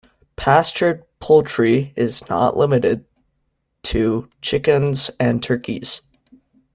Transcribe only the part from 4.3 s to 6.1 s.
chickens and turkeys.